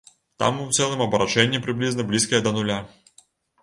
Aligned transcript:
Там 0.43 0.55
у 0.63 0.65
цэлым 0.77 1.05
абарачэнне 1.07 1.63
прыблізна 1.69 2.09
блізкае 2.11 2.45
да 2.49 2.59
нуля. 2.61 2.85